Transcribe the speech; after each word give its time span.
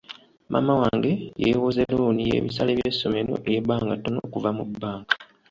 Maama 0.51 0.73
wange 0.81 1.11
yeewoze 1.41 1.81
looni 1.97 2.23
y'ebisale 2.29 2.71
by'essomero 2.77 3.33
ey'ebbanga 3.47 3.91
ettono 3.97 4.19
okuva 4.27 4.49
mu 4.57 4.63
banka. 4.81 5.13